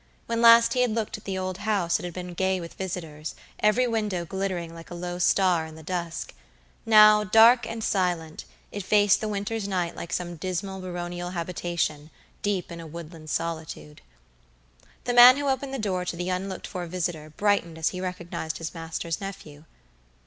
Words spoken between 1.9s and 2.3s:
it had